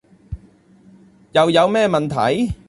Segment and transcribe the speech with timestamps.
[1.33, 2.55] 又有咩問題?